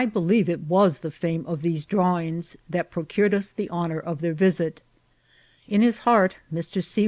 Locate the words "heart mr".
5.99-6.83